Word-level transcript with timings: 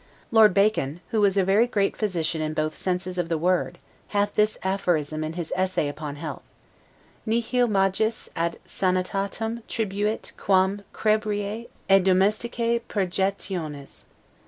Lord 0.31 0.55
Bacon, 0.55 0.99
who 1.09 1.21
was 1.21 1.37
a 1.37 1.43
very 1.43 1.67
great 1.67 1.95
physician 1.95 2.41
in 2.41 2.55
both 2.55 2.75
senses 2.75 3.19
of 3.19 3.29
the 3.29 3.37
word, 3.37 3.77
hath 4.07 4.33
this 4.33 4.57
aphorism 4.63 5.23
in 5.23 5.33
his 5.33 5.53
"Essay 5.55 5.87
upon 5.87 6.15
Health," 6.15 6.41
'Nihil 7.27 7.67
magis 7.67 8.27
ad 8.35 8.57
Sanitatem 8.65 9.61
tribuit 9.67 10.31
quam 10.37 10.81
crebrae 10.91 11.67
et 11.87 12.03
domesticae 12.03 12.81
purgationes'. 12.89 14.05